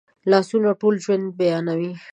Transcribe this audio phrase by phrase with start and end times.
[0.31, 1.91] لاسونه ټول ژوند بیانوي